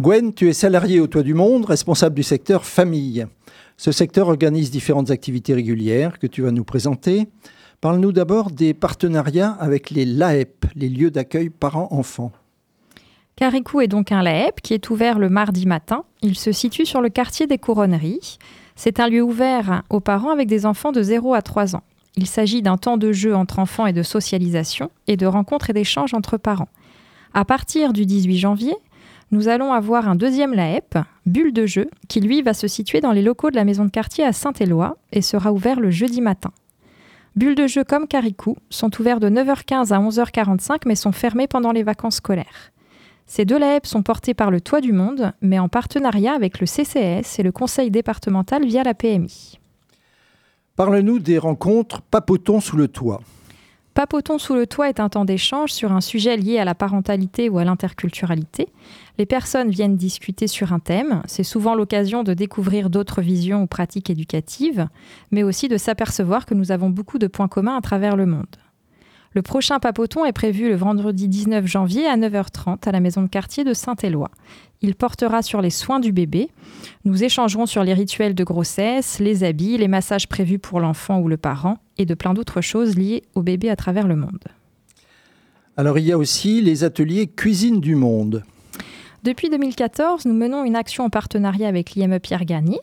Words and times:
Gwen, 0.00 0.32
tu 0.32 0.48
es 0.48 0.54
salariée 0.54 0.98
au 0.98 1.06
Toit 1.06 1.22
du 1.22 1.34
Monde, 1.34 1.66
responsable 1.66 2.14
du 2.14 2.22
secteur 2.22 2.64
famille. 2.64 3.26
Ce 3.76 3.92
secteur 3.92 4.28
organise 4.28 4.70
différentes 4.70 5.10
activités 5.10 5.52
régulières 5.52 6.18
que 6.18 6.26
tu 6.26 6.40
vas 6.40 6.52
nous 6.52 6.64
présenter. 6.64 7.28
Parle-nous 7.82 8.10
d'abord 8.10 8.50
des 8.50 8.72
partenariats 8.72 9.50
avec 9.60 9.90
les 9.90 10.06
LAEP, 10.06 10.64
les 10.74 10.88
lieux 10.88 11.10
d'accueil 11.10 11.50
parents-enfants. 11.50 12.32
Caricou 13.36 13.82
est 13.82 13.88
donc 13.88 14.10
un 14.10 14.22
LAEP 14.22 14.62
qui 14.62 14.72
est 14.72 14.88
ouvert 14.88 15.18
le 15.18 15.28
mardi 15.28 15.66
matin. 15.66 16.04
Il 16.22 16.38
se 16.38 16.50
situe 16.50 16.86
sur 16.86 17.02
le 17.02 17.10
quartier 17.10 17.46
des 17.46 17.58
Couronneries. 17.58 18.38
C'est 18.76 19.00
un 19.00 19.08
lieu 19.10 19.20
ouvert 19.20 19.82
aux 19.90 20.00
parents 20.00 20.30
avec 20.30 20.48
des 20.48 20.64
enfants 20.64 20.92
de 20.92 21.02
0 21.02 21.34
à 21.34 21.42
3 21.42 21.76
ans. 21.76 21.82
Il 22.16 22.26
s'agit 22.26 22.62
d'un 22.62 22.78
temps 22.78 22.96
de 22.96 23.12
jeu 23.12 23.36
entre 23.36 23.58
enfants 23.58 23.84
et 23.84 23.92
de 23.92 24.02
socialisation 24.02 24.90
et 25.08 25.18
de 25.18 25.26
rencontres 25.26 25.68
et 25.68 25.74
d'échanges 25.74 26.14
entre 26.14 26.38
parents. 26.38 26.68
À 27.34 27.44
partir 27.44 27.92
du 27.92 28.06
18 28.06 28.38
janvier, 28.38 28.74
nous 29.30 29.48
allons 29.48 29.72
avoir 29.72 30.08
un 30.08 30.16
deuxième 30.16 30.54
LAEP, 30.54 30.98
Bulle 31.26 31.52
de 31.52 31.66
jeu, 31.66 31.88
qui 32.08 32.20
lui 32.20 32.42
va 32.42 32.52
se 32.52 32.66
situer 32.66 33.00
dans 33.00 33.12
les 33.12 33.22
locaux 33.22 33.50
de 33.50 33.56
la 33.56 33.64
maison 33.64 33.84
de 33.84 33.90
quartier 33.90 34.24
à 34.24 34.32
Saint-Éloi 34.32 34.96
et 35.12 35.22
sera 35.22 35.52
ouvert 35.52 35.78
le 35.78 35.90
jeudi 35.90 36.20
matin. 36.20 36.50
Bulle 37.36 37.54
de 37.54 37.68
jeu 37.68 37.84
comme 37.84 38.08
Caricou 38.08 38.56
sont 38.70 38.90
ouverts 39.00 39.20
de 39.20 39.30
9h15 39.30 39.92
à 39.92 40.00
11h45 40.00 40.80
mais 40.86 40.96
sont 40.96 41.12
fermés 41.12 41.46
pendant 41.46 41.70
les 41.70 41.84
vacances 41.84 42.16
scolaires. 42.16 42.72
Ces 43.26 43.44
deux 43.44 43.58
LAEP 43.58 43.86
sont 43.86 44.02
portés 44.02 44.34
par 44.34 44.50
le 44.50 44.60
Toit 44.60 44.80
du 44.80 44.92
Monde, 44.92 45.32
mais 45.40 45.60
en 45.60 45.68
partenariat 45.68 46.32
avec 46.32 46.58
le 46.58 46.66
CCS 46.66 47.38
et 47.38 47.42
le 47.44 47.52
Conseil 47.52 47.92
départemental 47.92 48.66
via 48.66 48.82
la 48.82 48.94
PMI. 48.94 49.60
Parle-nous 50.74 51.20
des 51.20 51.38
rencontres 51.38 52.02
Papotons 52.02 52.58
sous 52.58 52.76
le 52.76 52.88
toit. 52.88 53.20
Papotons 53.94 54.38
sous 54.38 54.54
le 54.54 54.66
toit 54.66 54.88
est 54.88 55.00
un 55.00 55.08
temps 55.08 55.24
d'échange 55.24 55.72
sur 55.72 55.90
un 55.92 56.00
sujet 56.00 56.36
lié 56.36 56.58
à 56.58 56.64
la 56.64 56.76
parentalité 56.76 57.48
ou 57.48 57.58
à 57.58 57.64
l'interculturalité. 57.64 58.68
Les 59.18 59.26
personnes 59.26 59.68
viennent 59.68 59.96
discuter 59.96 60.46
sur 60.46 60.72
un 60.72 60.78
thème. 60.78 61.22
C'est 61.26 61.42
souvent 61.42 61.74
l'occasion 61.74 62.22
de 62.22 62.32
découvrir 62.32 62.88
d'autres 62.88 63.20
visions 63.20 63.62
ou 63.62 63.66
pratiques 63.66 64.08
éducatives, 64.08 64.86
mais 65.32 65.42
aussi 65.42 65.66
de 65.66 65.76
s'apercevoir 65.76 66.46
que 66.46 66.54
nous 66.54 66.70
avons 66.70 66.88
beaucoup 66.88 67.18
de 67.18 67.26
points 67.26 67.48
communs 67.48 67.76
à 67.76 67.80
travers 67.80 68.16
le 68.16 68.26
monde. 68.26 68.46
Le 69.32 69.42
prochain 69.42 69.78
papoton 69.78 70.24
est 70.24 70.32
prévu 70.32 70.68
le 70.68 70.74
vendredi 70.74 71.28
19 71.28 71.64
janvier 71.64 72.06
à 72.08 72.16
9h30 72.16 72.88
à 72.88 72.90
la 72.90 72.98
maison 72.98 73.22
de 73.22 73.28
quartier 73.28 73.62
de 73.62 73.72
Saint-Éloi. 73.72 74.28
Il 74.82 74.96
portera 74.96 75.42
sur 75.42 75.60
les 75.60 75.70
soins 75.70 76.00
du 76.00 76.10
bébé. 76.10 76.48
Nous 77.04 77.22
échangerons 77.22 77.66
sur 77.66 77.84
les 77.84 77.94
rituels 77.94 78.34
de 78.34 78.42
grossesse, 78.42 79.20
les 79.20 79.44
habits, 79.44 79.78
les 79.78 79.86
massages 79.86 80.28
prévus 80.28 80.58
pour 80.58 80.80
l'enfant 80.80 81.20
ou 81.20 81.28
le 81.28 81.36
parent 81.36 81.78
et 81.96 82.06
de 82.06 82.14
plein 82.14 82.34
d'autres 82.34 82.60
choses 82.60 82.96
liées 82.96 83.22
au 83.36 83.42
bébé 83.42 83.70
à 83.70 83.76
travers 83.76 84.08
le 84.08 84.16
monde. 84.16 84.48
Alors 85.76 85.96
il 85.96 86.06
y 86.06 86.12
a 86.12 86.18
aussi 86.18 86.60
les 86.60 86.82
ateliers 86.82 87.28
Cuisine 87.28 87.80
du 87.80 87.94
Monde. 87.94 88.42
Depuis 89.22 89.48
2014, 89.48 90.24
nous 90.24 90.34
menons 90.34 90.64
une 90.64 90.74
action 90.74 91.04
en 91.04 91.10
partenariat 91.10 91.68
avec 91.68 91.92
l'IME 91.92 92.18
Pierre 92.18 92.44
Gagny 92.44 92.80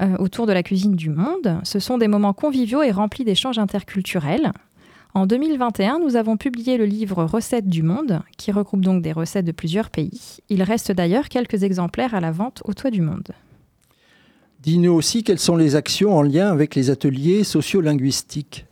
euh, 0.00 0.16
autour 0.18 0.46
de 0.46 0.52
la 0.52 0.62
cuisine 0.62 0.96
du 0.96 1.10
monde. 1.10 1.60
Ce 1.62 1.78
sont 1.78 1.98
des 1.98 2.08
moments 2.08 2.32
conviviaux 2.32 2.82
et 2.82 2.90
remplis 2.90 3.24
d'échanges 3.24 3.58
interculturels. 3.58 4.52
En 5.12 5.26
2021, 5.26 5.98
nous 5.98 6.14
avons 6.14 6.36
publié 6.36 6.76
le 6.76 6.84
livre 6.84 7.24
Recettes 7.24 7.68
du 7.68 7.82
monde, 7.82 8.22
qui 8.36 8.52
regroupe 8.52 8.82
donc 8.82 9.02
des 9.02 9.10
recettes 9.10 9.44
de 9.44 9.52
plusieurs 9.52 9.90
pays. 9.90 10.38
Il 10.48 10.62
reste 10.62 10.92
d'ailleurs 10.92 11.28
quelques 11.28 11.64
exemplaires 11.64 12.14
à 12.14 12.20
la 12.20 12.30
vente 12.30 12.62
au 12.64 12.74
toit 12.74 12.92
du 12.92 13.02
monde. 13.02 13.28
Dis-nous 14.60 14.92
aussi 14.92 15.24
quelles 15.24 15.40
sont 15.40 15.56
les 15.56 15.74
actions 15.74 16.16
en 16.16 16.22
lien 16.22 16.48
avec 16.50 16.76
les 16.76 16.90
ateliers 16.90 17.42
sociolinguistiques. 17.42 18.66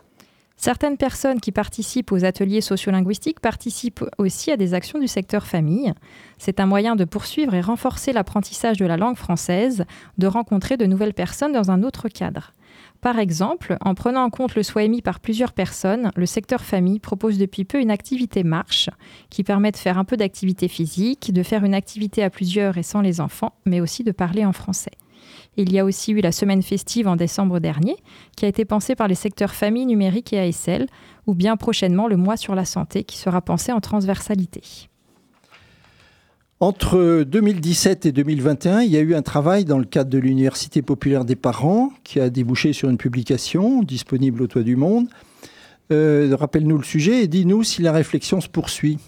Certaines 0.56 0.96
personnes 0.96 1.40
qui 1.40 1.50
participent 1.50 2.12
aux 2.12 2.24
ateliers 2.24 2.60
sociolinguistiques 2.60 3.40
participent 3.40 4.04
aussi 4.18 4.52
à 4.52 4.56
des 4.56 4.74
actions 4.74 4.98
du 4.98 5.08
secteur 5.08 5.46
famille. 5.46 5.92
C'est 6.36 6.60
un 6.60 6.66
moyen 6.66 6.94
de 6.94 7.04
poursuivre 7.04 7.54
et 7.54 7.60
renforcer 7.60 8.12
l'apprentissage 8.12 8.76
de 8.76 8.86
la 8.86 8.96
langue 8.96 9.16
française, 9.16 9.84
de 10.18 10.26
rencontrer 10.26 10.76
de 10.76 10.86
nouvelles 10.86 11.14
personnes 11.14 11.52
dans 11.52 11.70
un 11.70 11.82
autre 11.82 12.08
cadre. 12.08 12.52
Par 13.00 13.20
exemple, 13.20 13.76
en 13.80 13.94
prenant 13.94 14.24
en 14.24 14.30
compte 14.30 14.56
le 14.56 14.64
soin 14.64 14.82
émis 14.82 15.02
par 15.02 15.20
plusieurs 15.20 15.52
personnes, 15.52 16.10
le 16.16 16.26
secteur 16.26 16.62
famille 16.62 16.98
propose 16.98 17.38
depuis 17.38 17.64
peu 17.64 17.80
une 17.80 17.92
activité 17.92 18.42
marche 18.42 18.90
qui 19.30 19.44
permet 19.44 19.70
de 19.70 19.76
faire 19.76 19.98
un 19.98 20.04
peu 20.04 20.16
d'activité 20.16 20.66
physique, 20.66 21.32
de 21.32 21.42
faire 21.44 21.64
une 21.64 21.74
activité 21.74 22.24
à 22.24 22.30
plusieurs 22.30 22.76
et 22.76 22.82
sans 22.82 23.00
les 23.00 23.20
enfants, 23.20 23.54
mais 23.66 23.80
aussi 23.80 24.02
de 24.02 24.10
parler 24.10 24.44
en 24.44 24.52
français. 24.52 24.90
Il 25.56 25.72
y 25.72 25.78
a 25.78 25.84
aussi 25.84 26.12
eu 26.12 26.20
la 26.20 26.32
semaine 26.32 26.62
festive 26.62 27.06
en 27.06 27.14
décembre 27.14 27.60
dernier, 27.60 27.96
qui 28.36 28.44
a 28.44 28.48
été 28.48 28.64
pensée 28.64 28.96
par 28.96 29.08
les 29.08 29.14
secteurs 29.14 29.54
famille, 29.54 29.86
numérique 29.86 30.32
et 30.32 30.40
ASL, 30.40 30.86
ou 31.26 31.34
bien 31.34 31.56
prochainement 31.56 32.08
le 32.08 32.16
mois 32.16 32.36
sur 32.36 32.54
la 32.54 32.64
santé, 32.64 33.04
qui 33.04 33.16
sera 33.16 33.42
pensé 33.42 33.70
en 33.72 33.80
transversalité. 33.80 34.88
Entre 36.60 37.22
2017 37.22 38.06
et 38.06 38.10
2021, 38.10 38.80
il 38.80 38.90
y 38.90 38.96
a 38.96 39.00
eu 39.00 39.14
un 39.14 39.22
travail 39.22 39.64
dans 39.64 39.78
le 39.78 39.84
cadre 39.84 40.10
de 40.10 40.18
l'Université 40.18 40.82
populaire 40.82 41.24
des 41.24 41.36
parents 41.36 41.92
qui 42.02 42.18
a 42.18 42.30
débouché 42.30 42.72
sur 42.72 42.88
une 42.88 42.96
publication 42.96 43.84
disponible 43.84 44.42
au 44.42 44.48
Toit 44.48 44.64
du 44.64 44.74
Monde. 44.74 45.06
Euh, 45.92 46.34
rappelle-nous 46.36 46.76
le 46.76 46.82
sujet 46.82 47.22
et 47.22 47.28
dis-nous 47.28 47.62
si 47.62 47.80
la 47.80 47.92
réflexion 47.92 48.40
se 48.40 48.48
poursuit. 48.48 48.98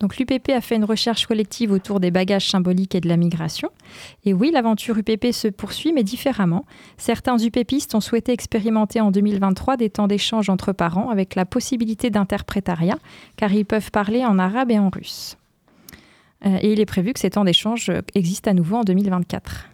Donc 0.00 0.16
l'UPP 0.16 0.48
a 0.48 0.62
fait 0.62 0.76
une 0.76 0.84
recherche 0.86 1.26
collective 1.26 1.72
autour 1.72 2.00
des 2.00 2.10
bagages 2.10 2.48
symboliques 2.48 2.94
et 2.94 3.02
de 3.02 3.08
la 3.08 3.18
migration. 3.18 3.68
Et 4.24 4.32
oui, 4.32 4.50
l'aventure 4.50 4.96
UPP 4.96 5.32
se 5.32 5.48
poursuit, 5.48 5.92
mais 5.92 6.04
différemment. 6.04 6.64
Certains 6.96 7.36
UPPistes 7.36 7.94
ont 7.96 8.00
souhaité 8.00 8.32
expérimenter 8.32 9.02
en 9.02 9.10
2023 9.10 9.76
des 9.76 9.90
temps 9.90 10.06
d'échange 10.06 10.48
entre 10.48 10.72
parents 10.72 11.10
avec 11.10 11.34
la 11.34 11.44
possibilité 11.44 12.08
d'interprétariat, 12.08 12.98
car 13.36 13.52
ils 13.52 13.66
peuvent 13.66 13.90
parler 13.90 14.24
en 14.24 14.38
arabe 14.38 14.70
et 14.70 14.78
en 14.78 14.88
russe. 14.88 15.36
Euh, 16.46 16.58
et 16.60 16.72
il 16.72 16.80
est 16.80 16.86
prévu 16.86 17.12
que 17.12 17.20
ces 17.20 17.30
temps 17.30 17.44
d'échange 17.44 17.90
existent 18.14 18.50
à 18.50 18.54
nouveau 18.54 18.76
en 18.76 18.84
2024. 18.84 19.68